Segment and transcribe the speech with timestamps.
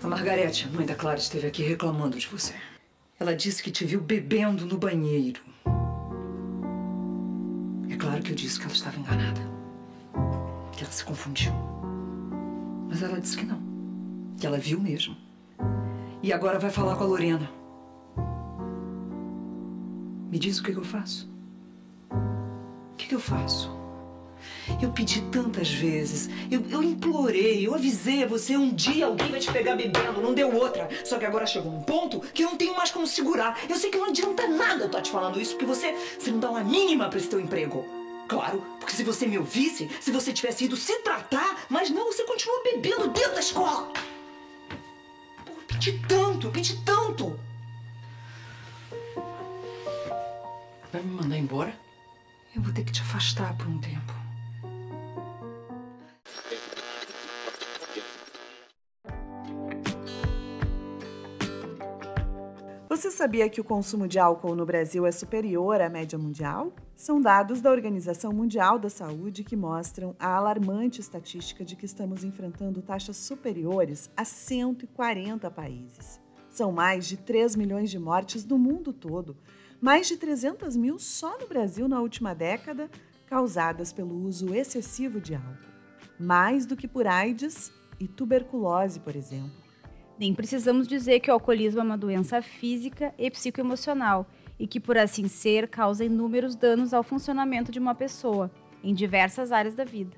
[0.00, 2.54] A Margarete, a mãe da Clara, esteve aqui reclamando de você.
[3.18, 5.40] Ela disse que te viu bebendo no banheiro.
[7.90, 9.40] É claro que eu disse que ela estava enganada.
[10.72, 11.52] Que ela se confundiu.
[12.88, 13.60] Mas ela disse que não.
[14.38, 15.16] Que ela viu mesmo.
[16.22, 17.50] E agora vai falar com a Lorena.
[20.30, 21.28] Me diz o que, que eu faço.
[22.12, 23.77] O que, que eu faço?
[24.80, 29.40] Eu pedi tantas vezes, eu, eu implorei, eu avisei a você, um dia alguém vai
[29.40, 30.88] te pegar bebendo, não deu outra.
[31.04, 33.58] Só que agora chegou um ponto que eu não tenho mais como segurar.
[33.68, 36.38] Eu sei que não adianta nada eu estar te falando isso, porque você, você não
[36.38, 37.84] dá uma mínima para esse teu emprego.
[38.28, 42.24] Claro, porque se você me ouvisse, se você tivesse ido se tratar, mas não, você
[42.24, 43.90] continua bebendo dentro da escola.
[45.46, 47.40] Pô, eu pedi tanto, eu pedi tanto.
[50.92, 51.74] Vai me mandar embora?
[52.54, 54.17] Eu vou ter que te afastar por um tempo.
[62.88, 66.72] Você sabia que o consumo de álcool no Brasil é superior à média mundial?
[66.96, 72.24] São dados da Organização Mundial da Saúde que mostram a alarmante estatística de que estamos
[72.24, 76.18] enfrentando taxas superiores a 140 países.
[76.48, 79.36] São mais de 3 milhões de mortes no mundo todo,
[79.82, 82.90] mais de 300 mil só no Brasil na última década,
[83.26, 85.68] causadas pelo uso excessivo de álcool.
[86.18, 89.67] Mais do que por AIDS e tuberculose, por exemplo.
[90.18, 94.26] Nem precisamos dizer que o alcoolismo é uma doença física e psicoemocional
[94.58, 98.50] e que, por assim ser, causa inúmeros danos ao funcionamento de uma pessoa
[98.82, 100.16] em diversas áreas da vida: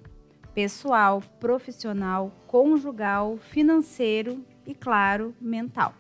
[0.55, 5.95] pessoal, profissional, conjugal, financeiro e, claro, mental.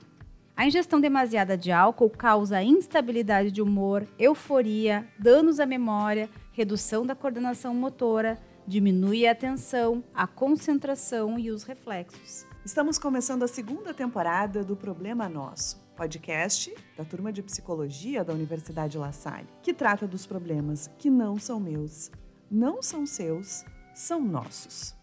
[0.56, 7.14] A ingestão demasiada de álcool causa instabilidade de humor, euforia, danos à memória, redução da
[7.14, 8.38] coordenação motora,
[8.70, 12.46] diminui a atenção, a concentração e os reflexos.
[12.64, 18.96] Estamos começando a segunda temporada do Problema Nosso, podcast da turma de psicologia da Universidade
[18.96, 22.12] La Salle, que trata dos problemas que não são meus,
[22.48, 24.94] não são seus, são nossos.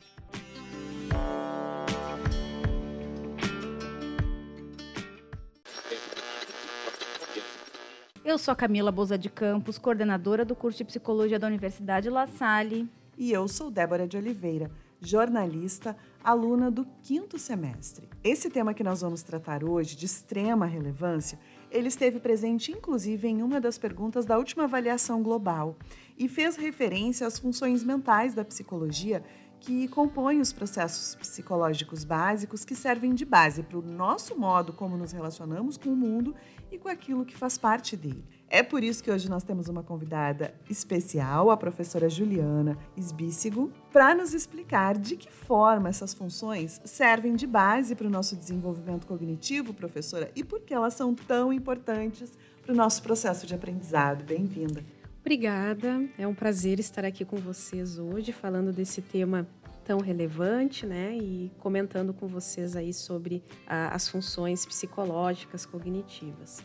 [8.23, 12.27] Eu sou a Camila Boza de Campos, coordenadora do curso de Psicologia da Universidade La
[12.27, 12.89] Salle.
[13.17, 14.69] E eu sou Débora de Oliveira,
[15.01, 18.07] jornalista, aluna do quinto semestre.
[18.23, 21.39] Esse tema que nós vamos tratar hoje, de extrema relevância,
[21.71, 25.75] ele esteve presente inclusive em uma das perguntas da última avaliação global
[26.15, 29.23] e fez referência às funções mentais da psicologia
[29.59, 34.95] que compõem os processos psicológicos básicos que servem de base para o nosso modo como
[34.95, 36.35] nos relacionamos com o mundo
[36.71, 38.23] e com aquilo que faz parte dele.
[38.49, 44.15] É por isso que hoje nós temos uma convidada especial, a professora Juliana Esbícigo, para
[44.15, 49.73] nos explicar de que forma essas funções servem de base para o nosso desenvolvimento cognitivo,
[49.73, 54.23] professora, e por que elas são tão importantes para o nosso processo de aprendizado.
[54.23, 54.83] Bem-vinda.
[55.19, 59.45] Obrigada, é um prazer estar aqui com vocês hoje falando desse tema
[59.83, 61.17] tão relevante, né?
[61.17, 66.63] E comentando com vocês aí sobre ah, as funções psicológicas cognitivas.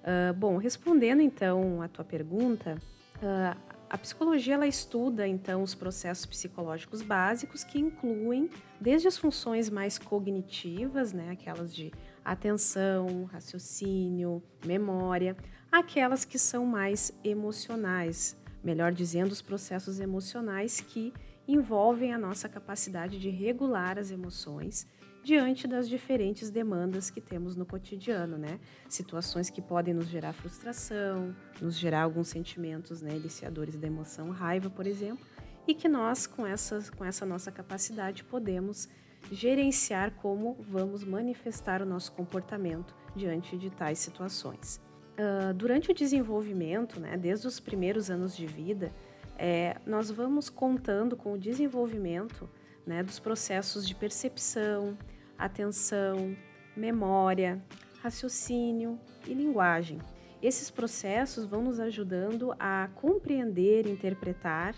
[0.00, 2.78] Uh, bom, respondendo então a tua pergunta,
[3.16, 8.48] uh, a psicologia ela estuda então os processos psicológicos básicos que incluem
[8.80, 11.92] desde as funções mais cognitivas, né, aquelas de
[12.24, 15.36] atenção, raciocínio, memória,
[15.70, 21.12] aquelas que são mais emocionais, melhor dizendo, os processos emocionais que
[21.46, 24.86] envolvem a nossa capacidade de regular as emoções
[25.22, 28.58] diante das diferentes demandas que temos no cotidiano, né?
[28.88, 34.70] Situações que podem nos gerar frustração, nos gerar alguns sentimentos, né, iniciadores da emoção, raiva,
[34.70, 35.24] por exemplo,
[35.66, 38.88] e que nós, com essa, com essa nossa capacidade, podemos
[39.30, 44.80] gerenciar como vamos manifestar o nosso comportamento diante de tais situações.
[45.18, 48.90] Uh, durante o desenvolvimento, né, desde os primeiros anos de vida,
[49.36, 52.48] é, nós vamos contando com o desenvolvimento
[52.86, 54.96] né, dos processos de percepção,
[55.38, 56.36] atenção,
[56.76, 57.62] memória,
[58.02, 59.98] raciocínio e linguagem.
[60.42, 64.74] Esses processos vão nos ajudando a compreender, interpretar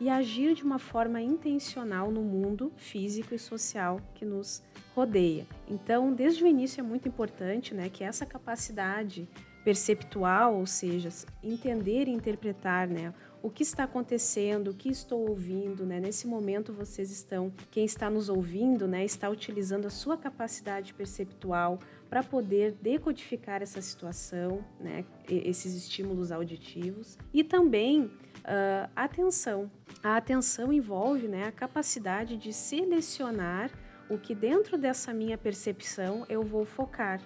[0.00, 4.62] e agir de uma forma intencional no mundo físico e social que nos
[4.94, 5.46] rodeia.
[5.68, 9.28] Então, desde o início é muito importante né, que essa capacidade
[9.64, 11.08] perceptual, ou seja,
[11.42, 13.14] entender e interpretar né,
[13.44, 16.00] o que está acontecendo, o que estou ouvindo, né?
[16.00, 21.78] Nesse momento vocês estão, quem está nos ouvindo, né, está utilizando a sua capacidade perceptual
[22.08, 29.70] para poder decodificar essa situação, né, esses estímulos auditivos e também uh, atenção.
[30.02, 33.70] A atenção envolve, né, a capacidade de selecionar
[34.08, 37.20] o que dentro dessa minha percepção eu vou focar.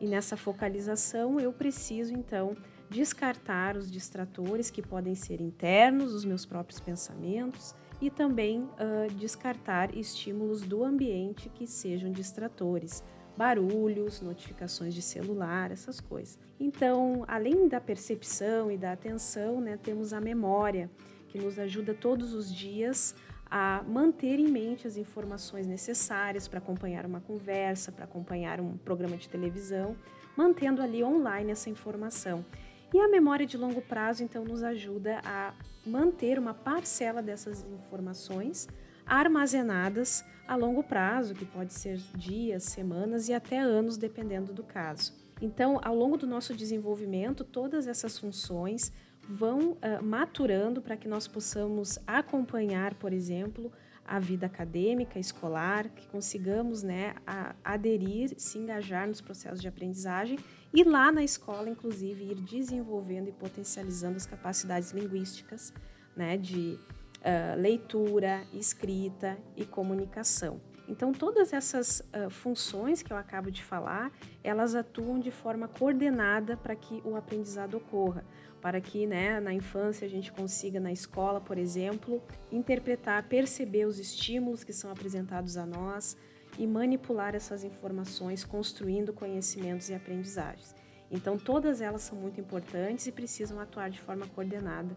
[0.00, 2.56] E nessa focalização eu preciso então
[2.90, 9.96] descartar os distratores que podem ser internos, os meus próprios pensamentos, e também uh, descartar
[9.96, 13.04] estímulos do ambiente que sejam distratores,
[13.36, 16.38] barulhos, notificações de celular, essas coisas.
[16.58, 20.90] Então, além da percepção e da atenção, né, temos a memória,
[21.28, 23.14] que nos ajuda todos os dias
[23.48, 29.16] a manter em mente as informações necessárias para acompanhar uma conversa, para acompanhar um programa
[29.16, 29.96] de televisão,
[30.36, 32.44] mantendo ali online essa informação.
[32.92, 35.54] E a memória de longo prazo, então, nos ajuda a
[35.86, 38.68] manter uma parcela dessas informações
[39.06, 45.12] armazenadas a longo prazo, que pode ser dias, semanas e até anos, dependendo do caso.
[45.40, 48.92] Então, ao longo do nosso desenvolvimento, todas essas funções
[49.30, 53.72] vão uh, maturando para que nós possamos acompanhar, por exemplo,
[54.04, 60.36] a vida acadêmica, escolar, que consigamos né, a, aderir, se engajar nos processos de aprendizagem
[60.74, 65.72] e lá na escola, inclusive, ir desenvolvendo e potencializando as capacidades linguísticas
[66.16, 66.76] né, de
[67.18, 70.60] uh, leitura, escrita e comunicação.
[70.88, 74.10] Então, todas essas uh, funções que eu acabo de falar,
[74.42, 78.24] elas atuam de forma coordenada para que o aprendizado ocorra,
[78.60, 83.98] para que né, na infância a gente consiga, na escola, por exemplo, interpretar, perceber os
[83.98, 86.16] estímulos que são apresentados a nós,
[86.58, 90.74] e manipular essas informações, construindo conhecimentos e aprendizagens.
[91.10, 94.94] Então, todas elas são muito importantes e precisam atuar de forma coordenada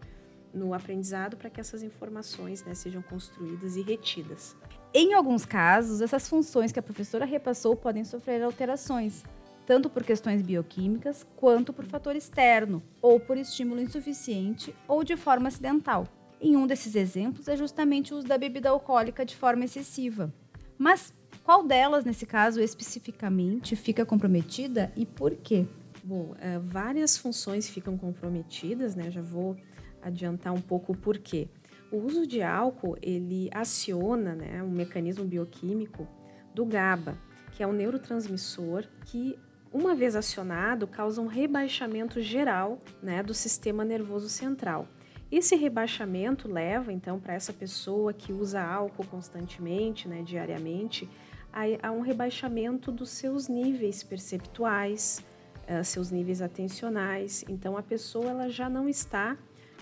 [0.52, 4.56] no aprendizado para que essas informações né, sejam construídas e retidas.
[4.92, 9.24] Em alguns casos, essas funções que a professora repassou podem sofrer alterações,
[9.66, 15.48] tanto por questões bioquímicas quanto por fator externo, ou por estímulo insuficiente ou de forma
[15.48, 16.06] acidental.
[16.40, 20.32] Em um desses exemplos é justamente o uso da bebida alcoólica de forma excessiva.
[20.76, 25.66] Mas qual delas, nesse caso especificamente, fica comprometida e por quê?
[26.02, 29.10] Bom, é, várias funções ficam comprometidas, né?
[29.10, 29.56] Já vou
[30.02, 31.48] adiantar um pouco o porquê.
[31.90, 36.06] O uso de álcool, ele aciona né, um mecanismo bioquímico
[36.54, 37.16] do GABA,
[37.52, 39.38] que é um neurotransmissor que,
[39.74, 44.86] uma vez acionado, causa um rebaixamento geral né, do sistema nervoso central.
[45.32, 51.10] Esse rebaixamento leva, então, para essa pessoa que usa álcool constantemente, né, diariamente,
[51.52, 55.24] a, a um rebaixamento dos seus níveis perceptuais,
[55.68, 57.44] uh, seus níveis atencionais.
[57.48, 59.36] Então, a pessoa ela já não está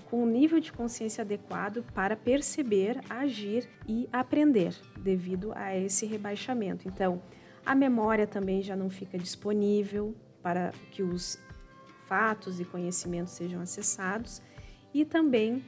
[0.09, 6.89] com o nível de consciência adequado para perceber, agir e aprender devido a esse rebaixamento.
[6.89, 7.21] Então,
[7.65, 11.39] a memória também já não fica disponível para que os
[12.07, 14.43] fatos e conhecimentos sejam acessados
[14.93, 15.65] e também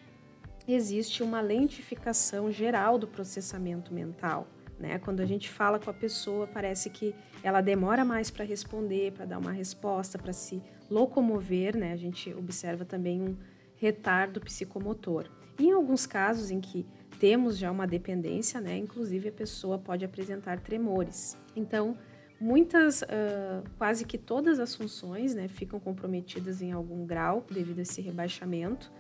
[0.67, 4.47] existe uma lentificação geral do processamento mental.
[4.79, 4.99] Né?
[4.99, 9.25] Quando a gente fala com a pessoa, parece que ela demora mais para responder, para
[9.25, 11.77] dar uma resposta, para se locomover.
[11.77, 11.93] Né?
[11.93, 13.37] A gente observa também um
[13.77, 15.31] retardo psicomotor.
[15.59, 16.87] E em alguns casos em que
[17.19, 18.77] temos já uma dependência, né?
[18.77, 21.37] inclusive a pessoa pode apresentar tremores.
[21.57, 21.97] Então,
[22.41, 27.83] muitas, uh, quase que todas as funções né, ficam comprometidas em algum grau devido a
[27.83, 28.91] esse rebaixamento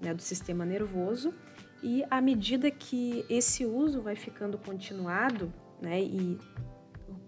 [0.00, 1.34] né, do sistema nervoso.
[1.82, 6.38] E à medida que esse uso vai ficando continuado, né, e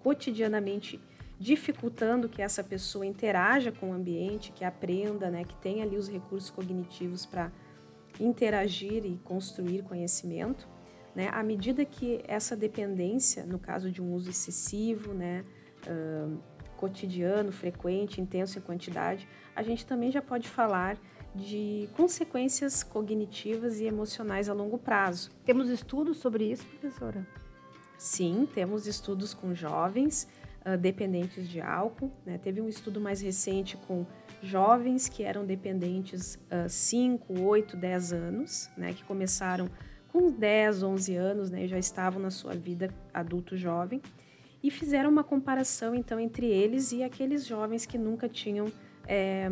[0.02, 1.00] cotidianamente
[1.38, 6.09] dificultando que essa pessoa interaja com o ambiente, que aprenda, né, que tenha ali os
[6.09, 7.52] recursos cognitivos para
[8.20, 10.68] interagir e construir conhecimento,
[11.14, 15.44] né, à medida que essa dependência, no caso de um uso excessivo, né,
[15.87, 16.38] uh,
[16.76, 20.99] cotidiano, frequente, intenso em quantidade, a gente também já pode falar
[21.35, 25.30] de consequências cognitivas e emocionais a longo prazo.
[25.44, 27.26] Temos estudos sobre isso, professora?
[27.99, 30.28] Sim, temos estudos com jovens
[30.64, 32.11] uh, dependentes de álcool.
[32.25, 32.38] Né?
[32.38, 34.06] Teve um estudo mais recente com
[34.47, 38.93] jovens que eram dependentes uh, 5, 8, 10 anos, né?
[38.93, 39.69] que começaram
[40.09, 41.67] com 10, 11 anos né?
[41.67, 44.00] já estavam na sua vida adulto jovem,
[44.62, 48.67] e fizeram uma comparação então entre eles e aqueles jovens que nunca tinham
[49.07, 49.49] é,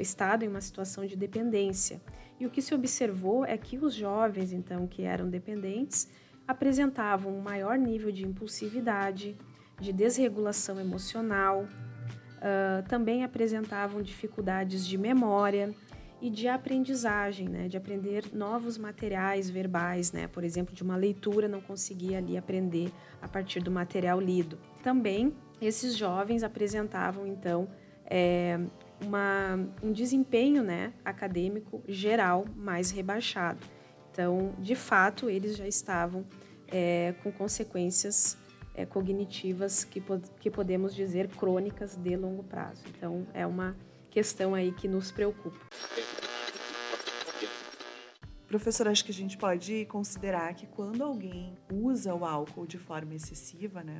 [0.00, 2.00] estado em uma situação de dependência.
[2.38, 6.08] E o que se observou é que os jovens, então, que eram dependentes,
[6.46, 9.36] apresentavam um maior nível de impulsividade,
[9.80, 11.66] de desregulação emocional,
[12.44, 15.74] uh, também apresentavam dificuldades de memória
[16.20, 21.48] e de aprendizagem, né, de aprender novos materiais verbais, né, por exemplo, de uma leitura
[21.48, 24.58] não conseguia ali aprender a partir do material lido.
[24.82, 27.68] Também esses jovens apresentavam então
[28.06, 28.58] é,
[29.04, 33.60] uma, um desempenho né, acadêmico geral mais rebaixado.
[34.10, 36.24] Então, de fato, eles já estavam
[36.68, 38.38] é, com consequências
[38.74, 40.02] é, cognitivas que,
[40.40, 42.82] que podemos dizer crônicas de longo prazo.
[42.88, 43.76] Então, é uma
[44.10, 45.58] questão aí que nos preocupa.
[48.46, 53.14] Professor, acho que a gente pode considerar que quando alguém usa o álcool de forma
[53.14, 53.98] excessiva, né,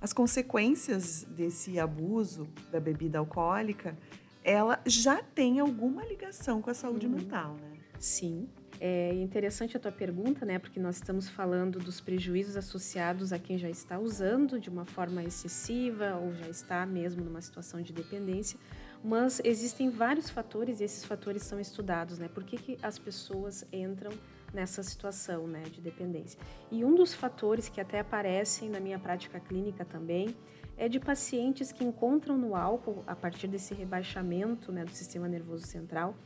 [0.00, 3.96] as consequências desse abuso da bebida alcoólica,
[4.42, 7.12] ela já tem alguma ligação com a saúde uhum.
[7.12, 7.78] mental, né?
[7.98, 8.48] Sim,
[8.84, 10.58] é interessante a tua pergunta, né?
[10.58, 15.22] Porque nós estamos falando dos prejuízos associados a quem já está usando de uma forma
[15.22, 18.58] excessiva ou já está mesmo numa situação de dependência.
[19.04, 22.26] Mas existem vários fatores e esses fatores são estudados, né?
[22.26, 24.10] Por que, que as pessoas entram
[24.52, 26.40] nessa situação, né, de dependência?
[26.68, 30.34] E um dos fatores que até aparecem na minha prática clínica também
[30.76, 35.66] é de pacientes que encontram no álcool, a partir desse rebaixamento, né, do sistema nervoso
[35.68, 36.16] central,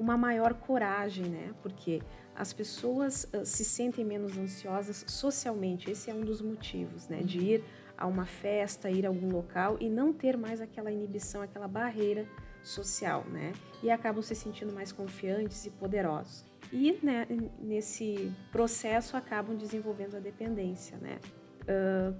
[0.00, 1.54] uma maior coragem, né?
[1.62, 2.00] Porque
[2.34, 5.90] as pessoas uh, se sentem menos ansiosas socialmente.
[5.90, 7.20] Esse é um dos motivos, né?
[7.20, 7.64] De ir
[7.98, 12.26] a uma festa, ir a algum local e não ter mais aquela inibição, aquela barreira
[12.62, 13.52] social, né?
[13.82, 16.46] E acabam se sentindo mais confiantes e poderosos.
[16.72, 17.26] E né,
[17.60, 21.18] nesse processo acabam desenvolvendo a dependência, né?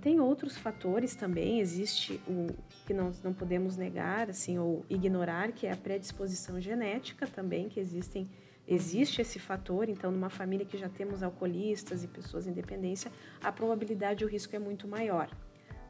[0.00, 2.46] Tem outros fatores também, existe o
[2.86, 7.80] que nós não podemos negar, assim, ou ignorar, que é a predisposição genética também, que
[7.80, 8.30] existem,
[8.66, 13.10] existe esse fator, então numa família que já temos alcoolistas e pessoas em dependência,
[13.42, 15.28] a probabilidade e o risco é muito maior,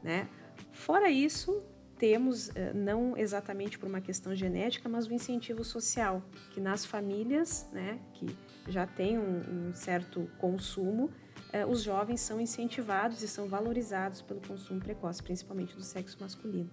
[0.03, 0.29] né?
[0.73, 1.63] Fora isso,
[2.01, 7.69] temos, uh, não exatamente por uma questão genética, mas o incentivo social, que nas famílias,
[7.75, 8.27] né, que
[8.67, 11.30] já tem um, um certo consumo, eh,
[11.69, 16.71] os jovens são incentivados e são valorizados pelo consumo precoce, principalmente do sexo masculino.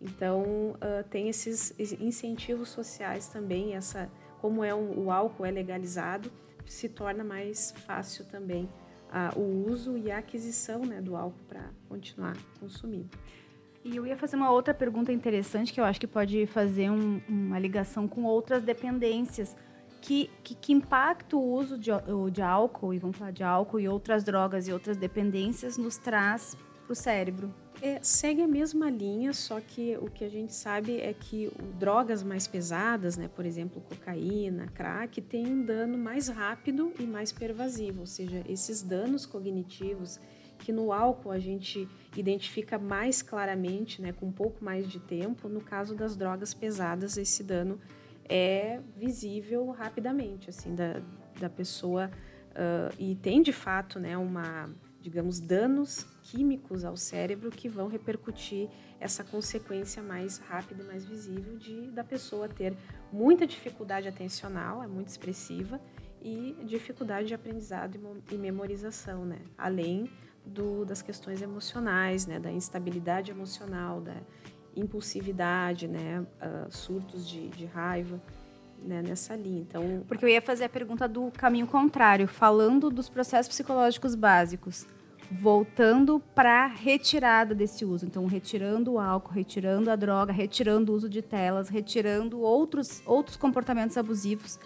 [0.00, 0.76] Então,
[1.10, 4.10] tem esses incentivos sociais também, essa,
[4.40, 6.30] como é um, o álcool é legalizado,
[6.66, 8.68] se torna mais fácil também
[9.36, 13.08] o uso e a aquisição né, do álcool para continuar consumindo.
[13.84, 17.20] E eu ia fazer uma outra pergunta interessante que eu acho que pode fazer um,
[17.28, 19.56] uma ligação com outras dependências
[20.00, 21.90] que, que, que impacto o uso de,
[22.32, 26.56] de álcool, e vamos falar de álcool e outras drogas e outras dependências, nos traz
[26.84, 27.52] para o cérebro?
[27.82, 32.22] É, segue a mesma linha, só que o que a gente sabe é que drogas
[32.22, 38.00] mais pesadas, né, por exemplo, cocaína, crack, tem um dano mais rápido e mais pervasivo,
[38.00, 40.18] ou seja, esses danos cognitivos
[40.58, 41.86] que no álcool a gente
[42.16, 47.18] identifica mais claramente, né, com um pouco mais de tempo, no caso das drogas pesadas,
[47.18, 47.78] esse dano
[48.28, 51.00] é visível rapidamente, assim, da,
[51.38, 52.10] da pessoa.
[52.52, 58.68] Uh, e tem, de fato, né, uma, digamos, danos químicos ao cérebro que vão repercutir
[58.98, 62.74] essa consequência mais rápida e mais visível de da pessoa ter
[63.12, 65.80] muita dificuldade atencional, é muito expressiva,
[66.22, 67.98] e dificuldade de aprendizado
[68.32, 69.38] e memorização, né?
[69.56, 70.10] Além
[70.44, 72.40] do, das questões emocionais, né?
[72.40, 74.16] Da instabilidade emocional, da
[74.76, 78.20] impulsividade, né, uh, surtos de, de raiva,
[78.82, 79.60] né, nessa linha.
[79.60, 84.86] Então, porque eu ia fazer a pergunta do caminho contrário, falando dos processos psicológicos básicos,
[85.30, 88.06] voltando para retirada desse uso.
[88.06, 93.36] Então, retirando o álcool, retirando a droga, retirando o uso de telas, retirando outros outros
[93.36, 94.58] comportamentos abusivos.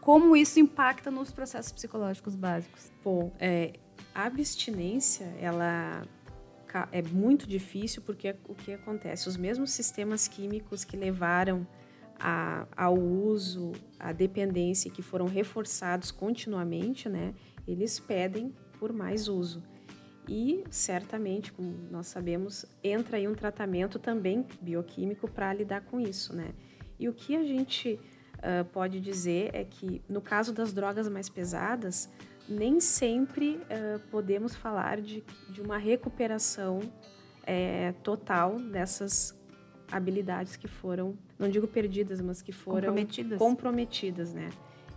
[0.00, 2.90] Como isso impacta nos processos psicológicos básicos?
[3.04, 3.74] Bom, é,
[4.14, 6.02] a abstinência, ela
[6.92, 9.28] é muito difícil porque o que acontece?
[9.28, 11.66] Os mesmos sistemas químicos que levaram
[12.18, 17.34] a, ao uso, à dependência, que foram reforçados continuamente, né?
[17.66, 19.62] Eles pedem por mais uso.
[20.28, 26.34] E certamente, como nós sabemos, entra aí um tratamento também bioquímico para lidar com isso,
[26.34, 26.50] né?
[26.98, 27.98] E o que a gente
[28.38, 32.10] uh, pode dizer é que, no caso das drogas mais pesadas,
[32.48, 36.80] nem sempre uh, podemos falar de, de uma recuperação
[37.44, 39.38] é, total dessas
[39.90, 43.38] habilidades que foram, não digo perdidas, mas que foram comprometidas.
[43.38, 44.50] comprometidas, né?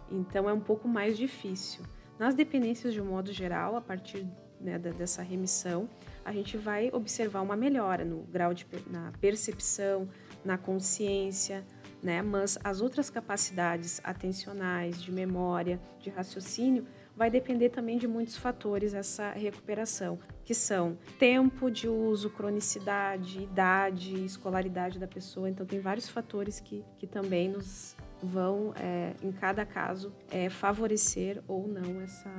[0.10, 1.84] Então é um pouco mais difícil.
[2.20, 4.27] Nas dependências de um modo geral, a partir
[4.60, 5.89] né, dessa remissão,
[6.24, 10.08] a gente vai observar uma melhora no grau de na percepção,
[10.43, 11.65] na consciência,
[12.03, 12.22] né?
[12.22, 18.94] Mas as outras capacidades atencionais, de memória, de raciocínio, vai depender também de muitos fatores
[18.94, 25.50] essa recuperação, que são tempo de uso, cronicidade, idade, escolaridade da pessoa.
[25.50, 31.41] Então, tem vários fatores que, que também nos vão, é, em cada caso, é, favorecer
[31.48, 32.30] ou não essa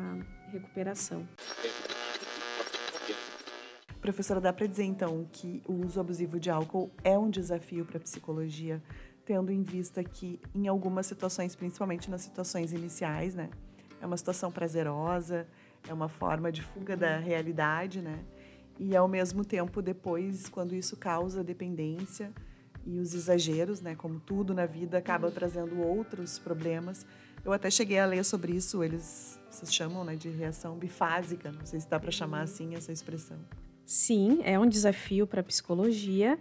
[0.51, 1.27] recuperação.
[4.01, 7.99] Professora, dá para dizer então que o uso abusivo de álcool é um desafio para
[7.99, 8.83] a psicologia,
[9.25, 13.49] tendo em vista que em algumas situações, principalmente nas situações iniciais, né,
[14.03, 15.47] é uma situação prazerosa,
[15.89, 18.19] é uma forma de fuga da realidade, né?
[18.79, 22.33] E ao mesmo tempo, depois, quando isso causa dependência
[22.85, 27.07] e os exageros, né, como tudo na vida, acaba trazendo outros problemas.
[27.45, 31.65] Eu até cheguei a ler sobre isso, eles vocês chamam, né, de reação bifásica, não
[31.65, 33.39] sei se dá para chamar assim essa expressão.
[33.85, 36.39] Sim, é um desafio para a psicologia,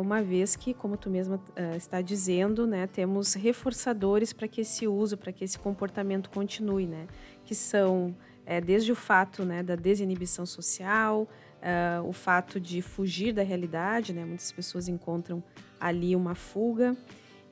[0.00, 1.40] uma vez que, como tu mesma
[1.76, 7.06] está dizendo, né, temos reforçadores para que esse uso, para que esse comportamento continue, né,
[7.44, 8.16] que são
[8.46, 11.28] eh, desde o fato né, da desinibição social,
[11.62, 15.42] ah, o fato de fugir da realidade, né, muitas pessoas encontram
[15.78, 16.96] ali uma fuga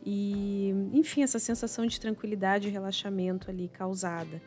[0.04, 4.42] e, enfim, essa sensação de tranquilidade e relaxamento ali causada.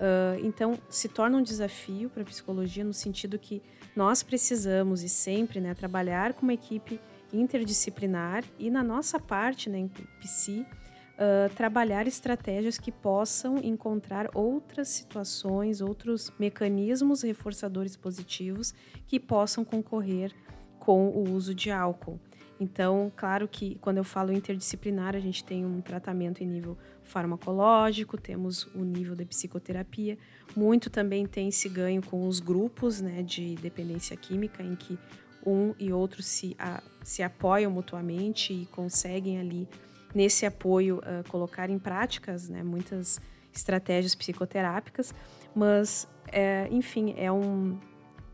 [0.00, 3.62] Ah, então, se torna um desafio para a psicologia no sentido que
[3.94, 6.98] nós precisamos e sempre né, trabalhar com uma equipe
[7.32, 9.88] interdisciplinar e na nossa parte, né, em
[10.20, 10.66] psi,
[11.16, 18.74] uh, trabalhar estratégias que possam encontrar outras situações, outros mecanismos reforçadores positivos
[19.06, 20.32] que possam concorrer
[20.78, 22.18] com o uso de álcool.
[22.60, 28.18] Então, claro que quando eu falo interdisciplinar, a gente tem um tratamento em nível farmacológico,
[28.18, 30.18] temos o nível da psicoterapia,
[30.54, 34.98] muito também tem esse ganho com os grupos né, de dependência química, em que
[35.44, 39.66] um e outro se, a, se apoiam mutuamente e conseguem ali,
[40.14, 43.18] nesse apoio, uh, colocar em práticas né, muitas
[43.54, 45.14] estratégias psicoterápicas,
[45.54, 47.78] mas, é, enfim, é um,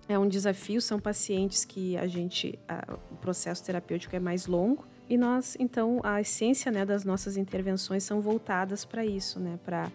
[0.08, 4.86] é um desafio, são pacientes que a gente, a, o processo terapêutico é mais longo,
[5.08, 9.90] e nós, então, a essência né, das nossas intervenções são voltadas para isso, né, para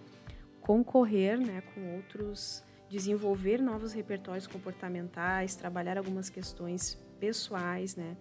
[0.62, 8.16] concorrer né, com outros, desenvolver novos repertórios comportamentais, trabalhar algumas questões pessoais, né,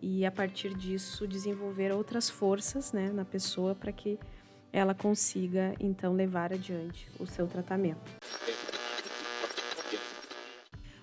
[0.00, 4.18] e a partir disso desenvolver outras forças né, na pessoa para que
[4.72, 8.12] ela consiga, então, levar adiante o seu tratamento.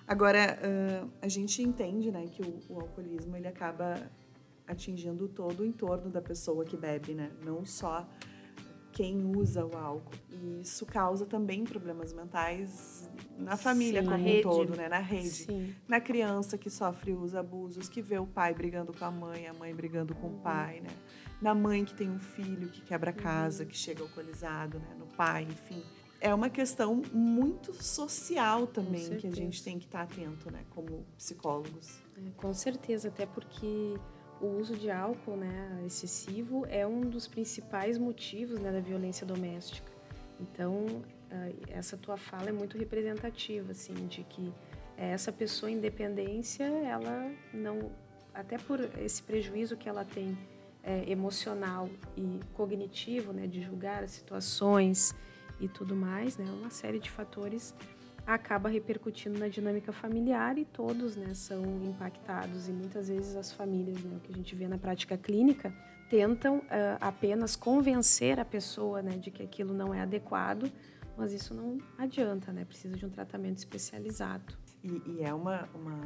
[0.06, 4.10] Agora, uh, a gente entende né, que o, o alcoolismo ele acaba
[4.66, 7.30] atingindo todo o entorno da pessoa que bebe, né?
[7.42, 8.06] Não só
[8.92, 10.14] quem usa o álcool.
[10.30, 14.42] E isso causa também problemas mentais na família Sim, como na um rede.
[14.42, 14.88] todo, né?
[14.88, 15.28] Na rede.
[15.28, 15.74] Sim.
[15.88, 19.52] Na criança que sofre os abusos, que vê o pai brigando com a mãe, a
[19.52, 20.90] mãe brigando com o pai, né?
[21.42, 24.94] Na mãe que tem um filho que quebra a casa, que chega alcoolizado, né?
[24.96, 25.82] No pai, enfim.
[26.24, 30.64] É uma questão muito social também que a gente tem que estar atento, né?
[30.70, 32.00] Como psicólogos.
[32.16, 33.94] É, com certeza, até porque
[34.40, 39.92] o uso de álcool né, excessivo é um dos principais motivos né, da violência doméstica.
[40.40, 41.04] Então,
[41.68, 44.50] essa tua fala é muito representativa, assim, de que
[44.96, 47.90] essa pessoa em dependência, ela não,
[48.32, 50.38] até por esse prejuízo que ela tem
[50.82, 55.14] é, emocional e cognitivo, né, de julgar as situações
[55.60, 57.74] e tudo mais, né, uma série de fatores
[58.26, 62.68] acaba repercutindo na dinâmica familiar e todos né, são impactados.
[62.68, 65.74] E muitas vezes as famílias, né, o que a gente vê na prática clínica,
[66.08, 70.70] tentam ah, apenas convencer a pessoa né, de que aquilo não é adequado,
[71.16, 74.56] mas isso não adianta, né, precisa de um tratamento especializado.
[74.82, 76.00] E, e é uma, uma,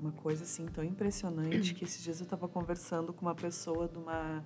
[0.00, 3.98] uma coisa assim tão impressionante que esses dias eu estava conversando com uma pessoa de
[3.98, 4.44] uma,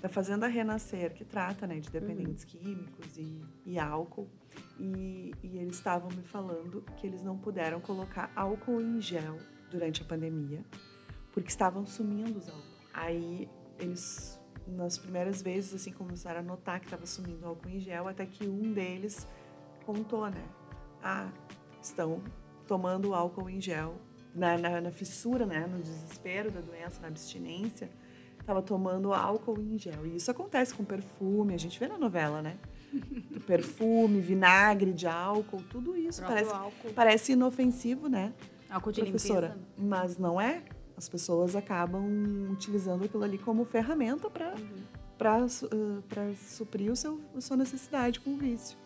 [0.00, 4.28] da Fazenda Renascer, que trata né, de dependentes químicos e, e álcool.
[4.78, 9.38] E, e eles estavam me falando que eles não puderam colocar álcool em gel
[9.70, 10.64] durante a pandemia,
[11.32, 12.62] porque estavam sumindo os álcool.
[12.92, 18.08] Aí eles, nas primeiras vezes, assim, começaram a notar que estava sumindo álcool em gel,
[18.08, 19.26] até que um deles
[19.84, 20.44] contou, né?
[21.02, 21.30] Ah,
[21.82, 22.22] estão
[22.66, 23.96] tomando álcool em gel.
[24.34, 25.66] Na, na, na fissura, né?
[25.66, 27.90] No desespero da doença, na abstinência,
[28.48, 30.06] estava tomando álcool em gel.
[30.06, 32.56] E isso acontece com perfume, a gente vê na novela, né?
[33.46, 36.92] perfume, vinagre de álcool, tudo isso parece, álcool.
[36.94, 38.32] parece inofensivo, né,
[38.70, 39.48] Álcool de professora?
[39.48, 39.66] limpeza.
[39.76, 40.62] Mas não é.
[40.96, 44.54] As pessoas acabam utilizando aquilo ali como ferramenta para
[45.18, 45.46] para
[46.36, 48.78] suprir o seu, a sua necessidade com o vício.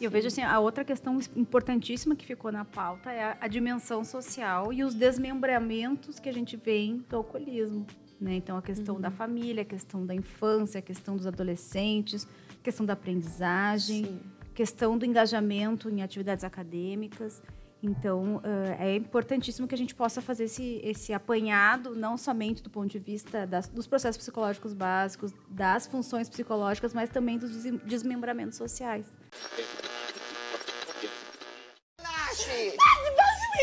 [0.00, 3.48] E eu vejo assim, a outra questão importantíssima que ficou na pauta é a, a
[3.48, 7.84] dimensão social e os desmembramentos que a gente vê do alcoolismo.
[8.20, 8.36] Né?
[8.36, 12.86] Então, a questão da família, a questão da infância, a questão dos adolescentes, a questão
[12.86, 14.20] da aprendizagem, Sim.
[14.54, 17.42] questão do engajamento em atividades acadêmicas.
[17.82, 22.70] Então, eh, é importantíssimo que a gente possa fazer esse, esse apanhado, não somente do
[22.70, 27.50] ponto de vista das- dos processos psicológicos básicos, das funções psicológicas, mas também dos
[27.84, 29.06] desmembramentos sociais.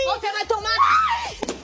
[0.06, 1.63] Você vai tomar.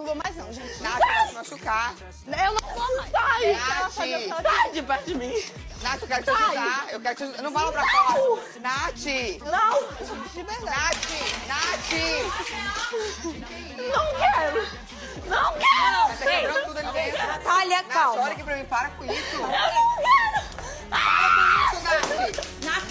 [0.00, 0.82] Ah, não vou, mais mais não, gente.
[0.82, 1.94] Nath, vai se machucar.
[2.26, 3.56] Eu não vou sair.
[3.56, 3.92] Nath.
[3.92, 5.34] Sai de perto de mim.
[5.82, 6.88] Nath, eu quero te ajudar.
[6.90, 7.42] Eu quero te ajudar.
[7.42, 8.42] Não lá pra fora.
[8.60, 9.04] Nath.
[9.44, 10.28] Não.
[10.28, 11.08] De verdade.
[11.48, 11.90] Nath.
[12.48, 12.92] Nath.
[13.92, 14.66] Não quero.
[15.26, 16.18] Não quero.
[16.18, 17.26] Tá quebrando tudo ali dentro.
[17.26, 18.22] Natália, Nath, calma.
[18.22, 18.64] olha aqui pra mim.
[18.64, 19.36] Para com isso.
[19.36, 20.40] Eu não quero.
[20.88, 22.90] Para com isso, Nath.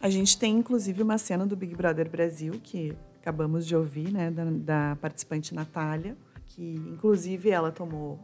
[0.00, 4.30] A gente tem inclusive uma cena do Big Brother Brasil que acabamos de ouvir, né,
[4.30, 8.18] da, da participante Natália, que inclusive ela tomou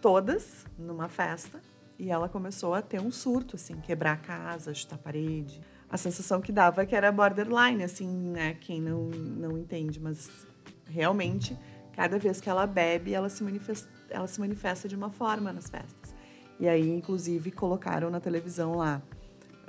[0.00, 1.60] todas numa festa
[1.98, 5.60] e ela começou a ter um surto, assim, quebrar a casa, chutar a parede.
[5.88, 10.46] A sensação que dava que era borderline, assim, né, quem não, não entende, mas
[10.86, 11.56] realmente,
[11.94, 15.68] cada vez que ela bebe, ela se manifesta, ela se manifesta de uma forma nas
[15.68, 16.14] festas.
[16.58, 19.02] E aí, inclusive, colocaram na televisão lá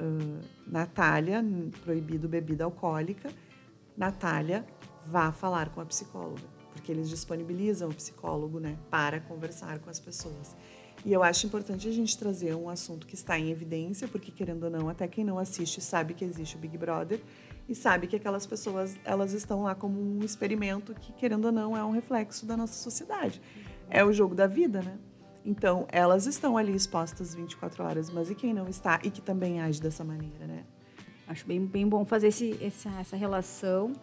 [0.01, 1.43] ah, Natália,
[1.83, 3.29] proibido bebida alcoólica.
[3.95, 4.65] Natália,
[5.05, 9.99] vá falar com a psicóloga, porque eles disponibilizam o psicólogo, né, para conversar com as
[9.99, 10.55] pessoas.
[11.03, 14.65] E eu acho importante a gente trazer um assunto que está em evidência, porque querendo
[14.65, 17.19] ou não, até quem não assiste sabe que existe o Big Brother
[17.67, 21.75] e sabe que aquelas pessoas, elas estão lá como um experimento que querendo ou não
[21.75, 23.41] é um reflexo da nossa sociedade.
[23.89, 24.99] É o jogo da vida, né?
[25.43, 29.59] Então, elas estão ali expostas 24 horas, mas e quem não está e que também
[29.59, 30.65] age dessa maneira, né?
[31.31, 33.93] Acho bem, bem bom fazer esse, essa, essa relação,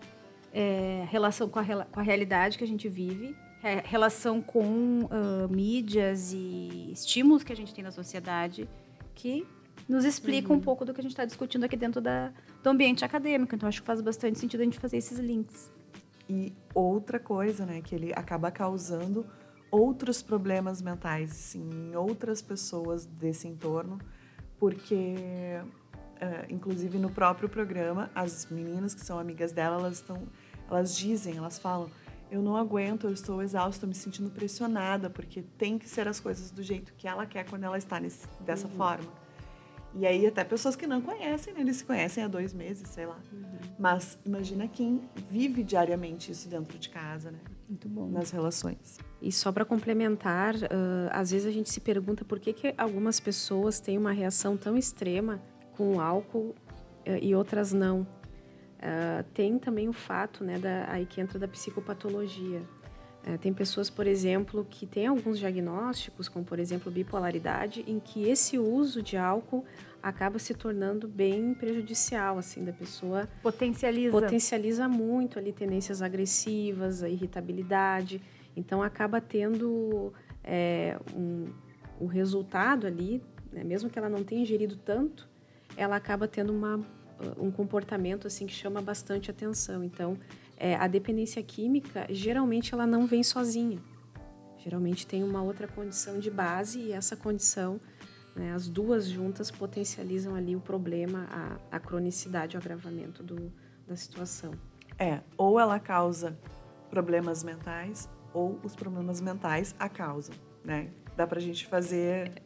[0.53, 5.47] é, relação com a, com a realidade que a gente vive, é, relação com ah,
[5.49, 8.69] mídias e estímulos que a gente tem na sociedade,
[9.15, 9.47] que
[9.89, 13.05] nos explica um pouco do que a gente está discutindo aqui dentro da, do ambiente
[13.05, 13.55] acadêmico.
[13.55, 15.71] Então, acho que faz bastante sentido a gente fazer esses links.
[16.29, 19.27] E outra coisa, né, que ele acaba causando
[19.71, 23.99] outros problemas mentais em outras pessoas desse entorno,
[24.59, 25.15] porque,
[26.21, 30.23] eh, inclusive no próprio programa, as meninas que são amigas dela, elas estão,
[30.69, 31.91] elas dizem, elas falam,
[32.31, 36.51] eu não aguento, eu estou exausta, me sentindo pressionada, porque tem que ser as coisas
[36.51, 39.09] do jeito que ela quer quando ela está nesse, dessa forma.
[39.95, 41.61] E aí até pessoas que não conhecem, né?
[41.61, 43.19] eles se conhecem há dois meses, sei lá.
[43.79, 47.39] Mas imagina quem vive diariamente isso dentro de casa, né?
[47.69, 48.09] Muito bom.
[48.09, 48.99] Nas relações.
[49.21, 53.19] E só para complementar, ah, às vezes a gente se pergunta por que, que algumas
[53.19, 55.41] pessoas têm uma reação tão extrema
[55.79, 56.55] com álcool
[57.07, 58.07] ah, e outras não.
[58.83, 62.61] Ah, tem também o fato, né, da, aí que entra da psicopatologia.
[63.25, 68.29] Eh, tem pessoas, por exemplo, que têm alguns diagnósticos, como por exemplo bipolaridade, em que
[68.29, 69.65] esse uso de álcool
[70.03, 74.13] acaba se tornando bem prejudicial, assim, da pessoa Potencializa.
[74.13, 78.23] potencializa muito ali tendências agressivas, a irritabilidade.
[78.57, 80.13] Então acaba tendo
[80.45, 81.47] é, um,
[82.01, 85.29] o resultado ali, né, mesmo que ela não tenha ingerido tanto,
[85.79, 86.81] ela acaba tendo uma,
[87.39, 89.85] um comportamento assim que chama bastante atenção.
[89.85, 90.19] Então
[90.57, 93.81] é, a dependência química geralmente ela não vem sozinha.
[94.59, 97.81] Geralmente tem uma outra condição de base e essa condição,
[98.35, 103.53] né, as duas juntas potencializam ali o problema, a, a cronicidade, o agravamento do,
[103.87, 104.53] da situação.
[104.99, 106.37] É, ou ela causa
[106.91, 110.91] problemas mentais, ou os problemas mentais a causam, né?
[111.17, 112.43] Dá pra gente fazer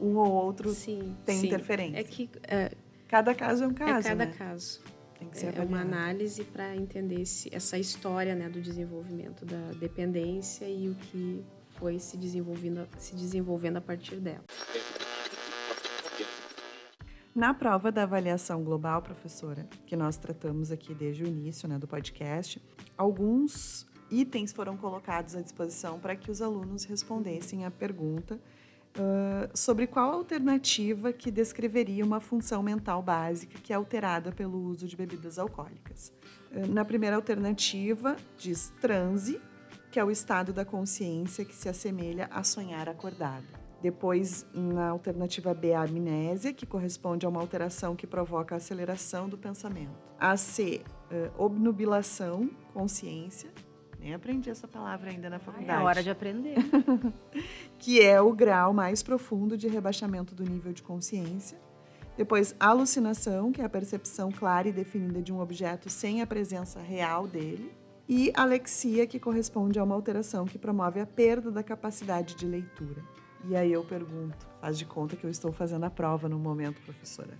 [0.00, 1.46] um ou outro Sim, tem sim.
[1.46, 1.98] interferência.
[1.98, 2.72] É que é,
[3.08, 4.34] Cada caso é um é caso, cada né?
[4.36, 4.80] caso.
[5.18, 9.70] Tem que ser É uma análise para entender esse, essa história né, do desenvolvimento da
[9.78, 11.44] dependência e o que
[11.78, 14.42] foi se desenvolvendo, se desenvolvendo a partir dela.
[17.34, 21.86] Na prova da avaliação global, professora, que nós tratamos aqui desde o início né, do
[21.86, 22.60] podcast,
[22.96, 28.40] alguns itens foram colocados à disposição para que os alunos respondessem a pergunta
[28.98, 34.86] ah, sobre qual alternativa que descreveria uma função mental básica que é alterada pelo uso
[34.86, 36.12] de bebidas alcoólicas.
[36.52, 39.40] Ah, na primeira alternativa, diz transe,
[39.90, 43.44] que é o estado da consciência que se assemelha a sonhar acordado.
[43.80, 49.28] Depois, na alternativa B, a amnésia, que corresponde a uma alteração que provoca a aceleração
[49.28, 49.92] do pensamento.
[50.18, 50.80] A C,
[51.10, 53.50] eh, obnubilação, consciência.
[54.04, 55.82] Nem aprendi essa palavra ainda na É faculdade.
[55.82, 56.56] hora de aprender.
[57.78, 61.58] Que é o grau mais profundo de rebaixamento do nível de consciência.
[62.16, 66.80] Depois, alucinação, que é a percepção clara e definida de um objeto sem a presença
[66.80, 67.72] real dele.
[68.06, 73.02] E alexia, que corresponde a uma alteração que promove a perda da capacidade de leitura.
[73.48, 76.80] E aí eu pergunto, faz de conta que eu estou fazendo a prova no momento,
[76.82, 77.36] professora.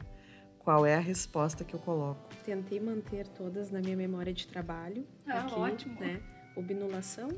[0.59, 2.20] Qual é a resposta que eu coloco?
[2.44, 5.07] Tentei manter todas na minha memória de trabalho.
[5.27, 6.00] Ah, aqui, ótimo.
[6.00, 6.20] Né?
[6.57, 7.29] Obnulação,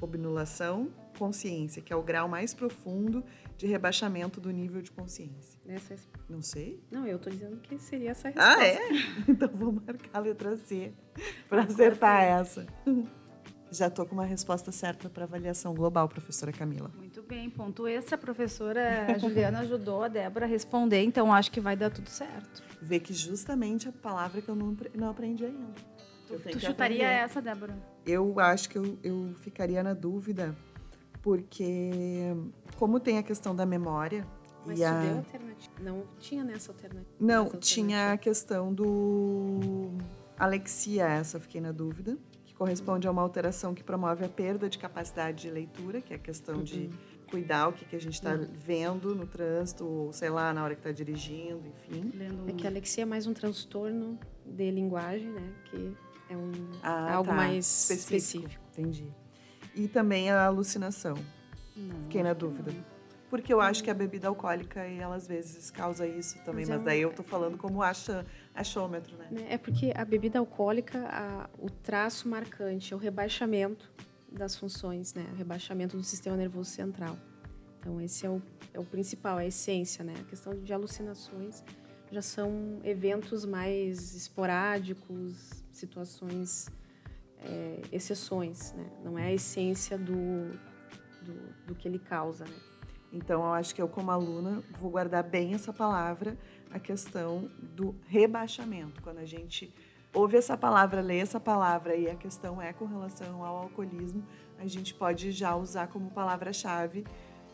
[0.00, 3.24] obnulação, consciência, que é o grau mais profundo
[3.56, 5.58] de rebaixamento do nível de consciência.
[5.66, 5.96] Essa é-
[6.28, 6.80] Não sei.
[6.90, 8.56] Não, eu tô dizendo que seria essa resposta.
[8.58, 8.78] Ah, é?
[9.28, 10.92] Então vou marcar a letra C
[11.48, 12.66] para acertar essa.
[13.72, 16.90] Já tô com uma resposta certa para avaliação global, professora Camila.
[16.96, 18.16] Muito bem, ponto extra.
[18.16, 22.64] A professora Juliana ajudou a Débora a responder, então acho que vai dar tudo certo.
[22.82, 25.72] Vê que justamente a palavra que eu não, não aprendi ainda.
[26.26, 27.02] Tu que chutaria aprender.
[27.04, 27.76] essa, Débora?
[28.06, 30.56] Eu acho que eu, eu ficaria na dúvida,
[31.22, 32.34] porque
[32.76, 34.26] como tem a questão da memória
[34.66, 35.16] Mas e a...
[35.16, 35.72] alternativa.
[35.80, 37.14] Não tinha nessa alternativa.
[37.20, 39.90] Não, nessa tinha a questão do
[40.38, 44.68] alexia, essa eu fiquei na dúvida, que corresponde a uma alteração que promove a perda
[44.68, 46.90] de capacidade de leitura, que é a questão de Uhum.
[47.30, 50.74] cuidar o que, que a gente está vendo no trânsito, ou sei lá, na hora
[50.74, 52.10] que está dirigindo, enfim.
[52.48, 55.52] É que a alexia é mais um transtorno de linguagem, né?
[55.66, 55.96] Que
[56.30, 57.34] é um, Ah, algo tá.
[57.36, 58.62] mais específico.
[58.72, 59.06] Entendi.
[59.74, 61.14] E também a alucinação.
[61.76, 62.72] Não, Fiquei na dúvida.
[62.72, 62.84] não.
[63.28, 66.78] Porque eu acho que a bebida alcoólica, ela às vezes causa isso também, Mas mas,
[66.78, 69.28] é um- daí eu tô falando como acha, achômetro, né?
[69.30, 69.46] Né?
[69.50, 73.88] É porque a bebida alcoólica, a- o traço marcante é o rebaixamento
[74.32, 75.26] das funções, né?
[75.32, 77.16] O rebaixamento do sistema nervoso central.
[77.78, 78.42] Então, esse é o,
[78.74, 80.14] é o principal, é a essência, né?
[80.20, 81.62] A questão de alucinações
[82.10, 86.68] já são eventos mais esporádicos, situações,
[87.38, 88.90] é, exceções, né?
[89.04, 90.52] Não é a essência do,
[91.22, 92.56] do, do que ele causa, né?
[93.12, 96.38] Então, eu acho que eu, como aluna, vou guardar bem essa palavra,
[96.70, 99.02] a questão do rebaixamento.
[99.02, 99.72] Quando a gente
[100.14, 104.24] ouve essa palavra, lê essa palavra e a questão é com relação ao alcoolismo,
[104.58, 107.04] a gente pode já usar como palavra-chave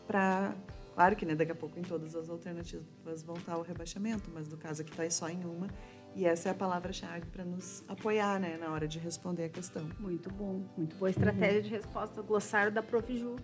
[0.05, 0.53] para.
[0.93, 4.47] Claro que né, daqui a pouco em todas as alternativas vão estar o rebaixamento, mas
[4.47, 5.67] no caso aqui está só em uma.
[6.15, 9.87] E essa é a palavra-chave para nos apoiar né, na hora de responder a questão.
[9.99, 12.21] Muito bom, muito boa estratégia de resposta.
[12.21, 13.15] Glossário da Prof.
[13.15, 13.35] Ju.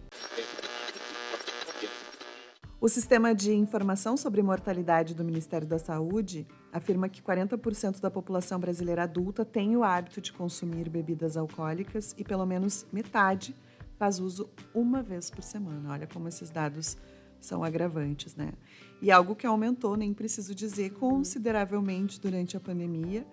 [2.83, 8.59] O Sistema de Informação sobre Mortalidade do Ministério da Saúde afirma que 40% da população
[8.59, 13.55] brasileira adulta tem o hábito de consumir bebidas alcoólicas e pelo menos metade
[13.97, 15.93] faz uso uma vez por semana.
[15.93, 16.97] Olha como esses dados
[17.45, 18.53] são agravantes, né?
[19.01, 23.25] E algo que aumentou, nem preciso dizer, consideravelmente durante a pandemia.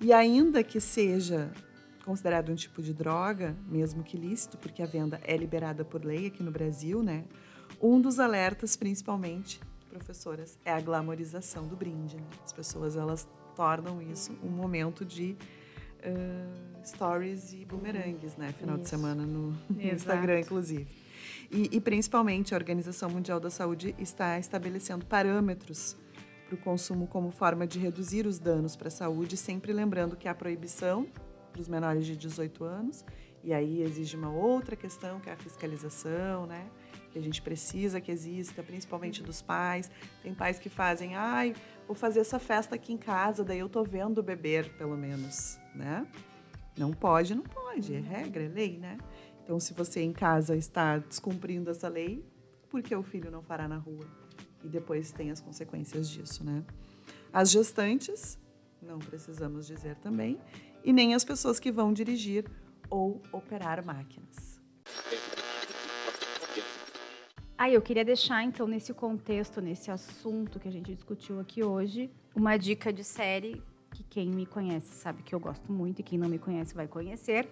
[0.00, 1.50] E ainda que seja
[2.04, 6.26] considerado um tipo de droga, mesmo que lícito, porque a venda é liberada por lei
[6.26, 7.24] aqui no Brasil, né?
[7.80, 12.16] Um dos alertas, principalmente, professoras, é a glamorização do brinde.
[12.16, 12.26] né?
[12.44, 15.36] As pessoas elas tornam isso um momento de
[16.04, 18.52] ah, stories e bumerangues, né?
[18.52, 18.90] Final de Isso.
[18.90, 19.82] semana no, no.
[19.82, 20.86] Instagram, inclusive.
[21.54, 25.96] E, e, principalmente a Organização Mundial da Saúde está estabelecendo parâmetros
[26.46, 30.26] para o consumo como forma de reduzir os danos para a saúde, sempre lembrando que
[30.26, 31.06] há proibição
[31.52, 33.04] para os menores de 18 anos,
[33.44, 36.66] e aí exige uma outra questão, que é a fiscalização, né?
[37.12, 39.88] Que a gente precisa que exista, principalmente dos pais.
[40.24, 41.54] Tem pais que fazem, ai,
[41.86, 46.04] vou fazer essa festa aqui em casa, daí eu tô vendo beber, pelo menos, né?
[46.76, 48.98] Não pode, não pode, é regra, é lei, né?
[49.44, 52.24] Então, se você em casa está descumprindo essa lei,
[52.70, 54.06] por que o filho não fará na rua?
[54.62, 56.64] E depois tem as consequências disso, né?
[57.30, 58.38] As gestantes,
[58.80, 60.40] não precisamos dizer também,
[60.82, 62.50] e nem as pessoas que vão dirigir
[62.88, 64.58] ou operar máquinas.
[67.58, 72.10] Ah, eu queria deixar, então, nesse contexto, nesse assunto que a gente discutiu aqui hoje,
[72.34, 76.18] uma dica de série que quem me conhece sabe que eu gosto muito e quem
[76.18, 77.48] não me conhece vai conhecer.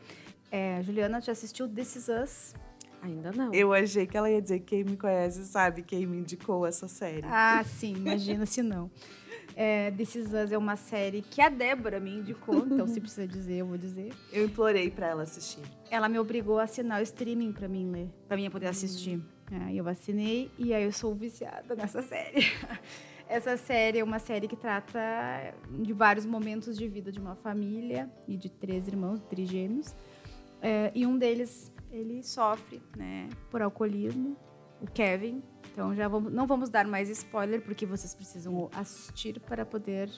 [0.53, 2.55] É, Juliana, já assistiu This Is Us?
[3.01, 3.55] Ainda não.
[3.55, 7.25] Eu achei que ela ia dizer quem me conhece sabe quem me indicou essa série.
[7.25, 8.91] Ah, sim, imagina se não.
[9.57, 13.27] É, This Is Us é uma série que a Débora me indicou, então se precisa
[13.27, 14.13] dizer, eu vou dizer.
[14.31, 15.63] Eu implorei para ela assistir.
[15.91, 19.21] Ela me obrigou a assinar o streaming pra mim ler, pra mim poder assistir.
[19.51, 22.47] Aí eu assinei e aí eu sou viciada nessa série.
[23.27, 25.01] Essa série é uma série que trata
[25.81, 29.95] de vários momentos de vida de uma família e de três irmãos, trigêmeos.
[30.63, 34.37] É, e um deles, ele sofre, né, por alcoolismo,
[34.81, 35.43] o Kevin.
[35.73, 40.09] Então já vamos, não vamos dar mais spoiler porque vocês precisam assistir para poder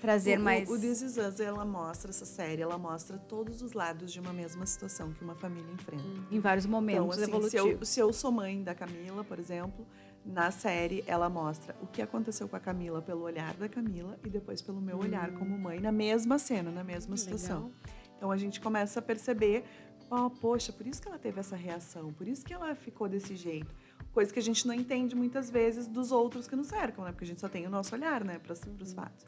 [0.00, 3.72] trazer o, mais O, This Is Us, ela mostra, essa série, ela mostra todos os
[3.72, 6.04] lados de uma mesma situação que uma família enfrenta.
[6.30, 9.86] em vários Então, momentos assim, se eu, se eu sou mãe da Camila, por exemplo,
[10.24, 14.30] na série ela mostra o que aconteceu com a Camila pelo olhar da Camila e
[14.30, 17.64] depois pelo meu olhar como mãe, na mesma cena, na mesma situação.
[17.64, 17.72] Legal.
[18.16, 19.64] Então a gente começa a perceber,
[20.10, 23.36] ó, poxa, por isso que ela teve essa reação, por isso que ela ficou desse
[23.36, 23.74] jeito.
[24.12, 27.12] Coisa que a gente não entende muitas vezes dos outros que nos cercam, né?
[27.12, 29.24] Porque a gente só tem o nosso olhar, né, para os fatos.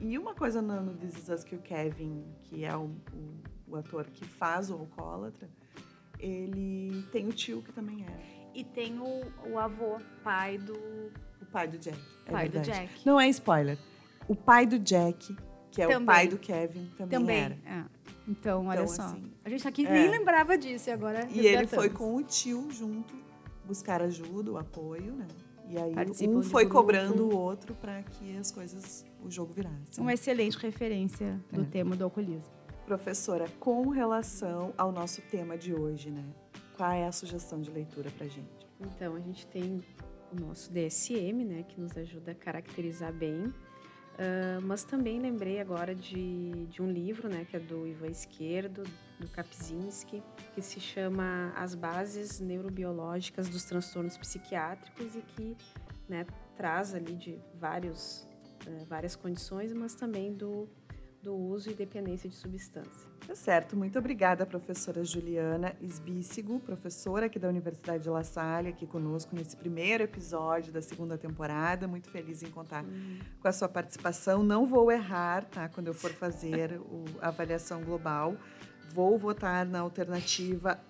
[0.00, 3.42] E uma coisa no, no This Is Us que o Kevin, que é o, o,
[3.68, 5.48] o ator que faz o alcoólatra,
[6.18, 8.22] ele tem o tio que também era.
[8.54, 10.74] E tem o, o avô, pai do.
[11.40, 11.98] O pai do Jack.
[12.26, 12.60] é Pai do.
[12.60, 13.06] Jack.
[13.06, 13.78] Não é spoiler.
[14.28, 15.36] O pai do Jack,
[15.70, 16.02] que é Também.
[16.02, 17.36] o pai do Kevin, também, Também.
[17.38, 17.58] era.
[17.64, 17.84] É.
[18.28, 19.02] Então, olha Então, só.
[19.02, 19.90] assim, a gente aqui é.
[19.92, 21.26] nem lembrava disso e agora.
[21.30, 23.14] E ele foi com o tio junto
[23.64, 25.26] buscar ajuda, o apoio, né?
[25.68, 26.80] E aí Participam um foi grupo.
[26.80, 29.98] cobrando o outro para que as coisas, o jogo virasse.
[30.00, 31.64] Uma excelente referência do É.
[31.64, 32.50] tema do alcoolismo.
[32.84, 36.24] Professora, com relação ao nosso tema de hoje, né?
[36.76, 38.66] Qual é a sugestão de leitura pra gente?
[38.80, 39.80] Então, a gente tem
[40.32, 43.52] o nosso DSM, né, que nos ajuda a caracterizar bem.
[44.18, 48.82] Ah, mas também lembrei agora de, de um livro, né, que é do Ivan Esquerdo,
[49.18, 50.22] do Kapczynski,
[50.54, 55.56] que se chama As Bases Neurobiológicas dos Transtornos Psiquiátricos e que
[56.08, 58.28] né, traz ali de vários,
[58.66, 60.68] eh, várias condições, mas também do,
[61.22, 63.08] do uso e dependência de substância.
[63.26, 68.84] Tá certo, muito obrigada, professora Juliana Esbícigo, professora aqui da Universidade de La Salle, aqui
[68.86, 71.86] conosco nesse primeiro episódio da segunda temporada.
[71.86, 72.84] Muito feliz em contar
[73.40, 74.42] com a sua participação.
[74.42, 75.68] Não vou errar, tá?
[75.68, 78.36] Quando eu for fazer o- a avaliação global,
[78.92, 80.80] vou votar na alternativa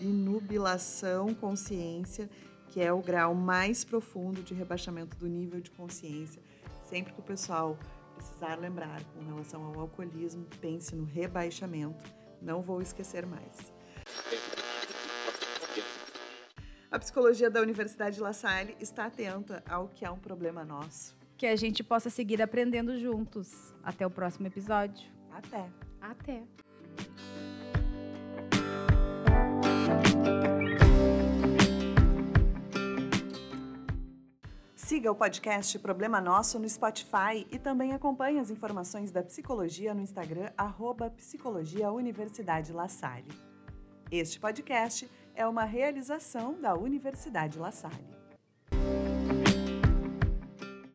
[0.00, 2.30] obnubilação consciência,
[2.68, 6.40] que é o grau mais profundo de rebaixamento do nível de consciência.
[6.88, 7.76] Sempre que o pessoal
[8.18, 12.04] precisar lembrar com relação ao alcoolismo, pense no rebaixamento.
[12.42, 13.72] Não vou esquecer mais.
[16.90, 21.16] A psicologia da Universidade de La Salle está atenta ao que é um problema nosso.
[21.36, 23.74] Que a gente possa seguir aprendendo juntos.
[23.82, 25.08] Até o próximo episódio.
[25.30, 25.70] Até!
[26.00, 26.42] Até!
[34.88, 40.00] Siga o podcast Problema Nosso no Spotify e também acompanhe as informações da psicologia no
[40.00, 43.28] Instagram, arroba Psicologia Universidade La Salle.
[44.10, 48.17] Este podcast é uma realização da Universidade La Salle.